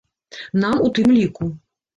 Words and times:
Нам 0.63 0.81
у 0.87 0.89
тым 0.97 1.15
ліку. 1.19 1.53